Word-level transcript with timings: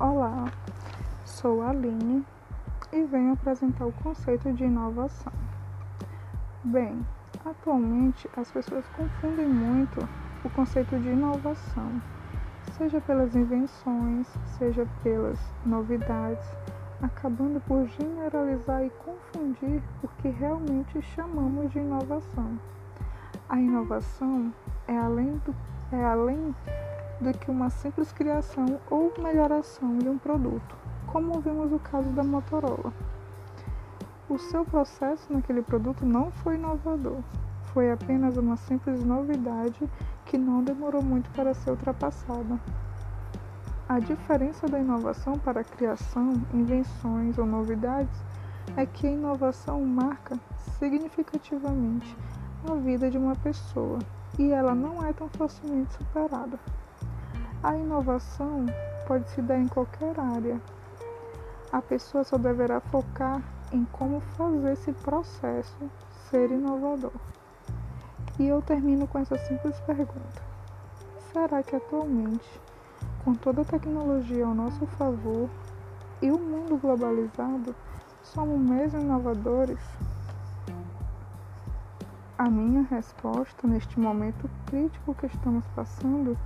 Olá, 0.00 0.44
sou 1.24 1.60
a 1.60 1.70
Aline 1.70 2.24
e 2.92 3.02
venho 3.02 3.32
apresentar 3.32 3.84
o 3.84 3.92
conceito 3.94 4.52
de 4.52 4.62
inovação. 4.62 5.32
Bem, 6.62 7.04
atualmente 7.44 8.30
as 8.36 8.48
pessoas 8.48 8.86
confundem 8.90 9.48
muito 9.48 10.08
o 10.44 10.50
conceito 10.50 10.96
de 11.00 11.08
inovação, 11.08 12.00
seja 12.74 13.00
pelas 13.00 13.34
invenções, 13.34 14.28
seja 14.56 14.86
pelas 15.02 15.40
novidades, 15.66 16.46
acabando 17.02 17.60
por 17.66 17.84
generalizar 17.88 18.84
e 18.84 18.90
confundir 18.90 19.82
o 20.00 20.06
que 20.22 20.28
realmente 20.28 21.02
chamamos 21.02 21.72
de 21.72 21.80
inovação. 21.80 22.56
A 23.48 23.58
inovação 23.60 24.54
é 24.86 24.96
além 24.96 25.42
do, 25.44 25.52
é 25.90 26.04
além 26.04 26.54
do 27.20 27.36
que 27.36 27.50
uma 27.50 27.70
simples 27.70 28.12
criação 28.12 28.80
ou 28.90 29.12
melhoração 29.18 29.98
de 29.98 30.08
um 30.08 30.18
produto, 30.18 30.76
como 31.06 31.40
vimos 31.40 31.72
o 31.72 31.78
caso 31.78 32.08
da 32.10 32.22
Motorola. 32.22 32.92
O 34.28 34.38
seu 34.38 34.64
processo 34.64 35.32
naquele 35.32 35.62
produto 35.62 36.04
não 36.04 36.30
foi 36.30 36.56
inovador, 36.56 37.18
foi 37.72 37.90
apenas 37.90 38.36
uma 38.36 38.56
simples 38.56 39.02
novidade 39.02 39.88
que 40.26 40.36
não 40.36 40.62
demorou 40.62 41.02
muito 41.02 41.30
para 41.30 41.54
ser 41.54 41.70
ultrapassada. 41.70 42.58
A 43.88 43.98
diferença 43.98 44.68
da 44.68 44.78
inovação 44.78 45.38
para 45.38 45.64
criação, 45.64 46.34
invenções 46.52 47.38
ou 47.38 47.46
novidades 47.46 48.20
é 48.76 48.84
que 48.84 49.06
a 49.06 49.10
inovação 49.10 49.82
marca 49.84 50.38
significativamente 50.78 52.14
a 52.70 52.74
vida 52.74 53.10
de 53.10 53.16
uma 53.16 53.34
pessoa 53.36 53.98
e 54.38 54.52
ela 54.52 54.74
não 54.74 55.04
é 55.04 55.12
tão 55.12 55.28
facilmente 55.28 55.94
superada. 55.94 56.58
A 57.60 57.74
inovação 57.74 58.66
pode 59.06 59.28
se 59.30 59.42
dar 59.42 59.58
em 59.58 59.66
qualquer 59.66 60.18
área. 60.20 60.60
A 61.72 61.82
pessoa 61.82 62.22
só 62.22 62.38
deverá 62.38 62.80
focar 62.80 63.42
em 63.72 63.84
como 63.86 64.20
fazer 64.20 64.74
esse 64.74 64.92
processo 64.92 65.76
ser 66.30 66.52
inovador. 66.52 67.10
E 68.38 68.46
eu 68.46 68.62
termino 68.62 69.08
com 69.08 69.18
essa 69.18 69.36
simples 69.36 69.76
pergunta: 69.80 70.40
será 71.32 71.60
que 71.62 71.74
atualmente, 71.74 72.60
com 73.24 73.34
toda 73.34 73.62
a 73.62 73.64
tecnologia 73.64 74.46
ao 74.46 74.54
nosso 74.54 74.86
favor 74.86 75.50
e 76.22 76.30
o 76.30 76.38
mundo 76.38 76.76
globalizado, 76.76 77.74
somos 78.22 78.60
mesmo 78.60 79.00
inovadores? 79.00 79.80
A 82.38 82.48
minha 82.48 82.82
resposta 82.82 83.66
neste 83.66 83.98
momento 83.98 84.48
crítico 84.66 85.12
que 85.12 85.26
estamos 85.26 85.64
passando 85.74 86.38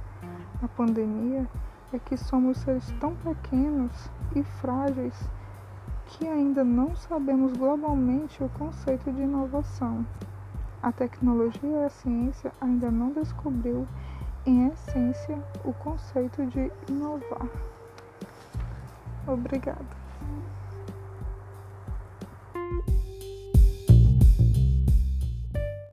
a 0.63 0.69
pandemia 0.69 1.47
é 1.93 1.99
que 1.99 2.17
somos 2.17 2.57
seres 2.57 2.91
tão 2.99 3.15
pequenos 3.17 3.93
e 4.35 4.43
frágeis 4.43 5.15
que 6.07 6.27
ainda 6.27 6.65
não 6.65 6.97
sabemos 6.97 7.53
globalmente 7.53 8.43
o 8.43 8.49
conceito 8.49 9.13
de 9.13 9.21
inovação. 9.21 10.07
A 10.83 10.91
tecnologia 10.91 11.69
e 11.69 11.85
a 11.85 11.91
ciência 11.91 12.51
ainda 12.59 12.91
não 12.91 13.13
descobriu 13.13 13.87
em 14.47 14.69
essência 14.69 15.39
o 15.63 15.75
conceito 15.75 16.47
de 16.47 16.73
inovar. 16.89 17.47
Obrigada. 19.29 19.85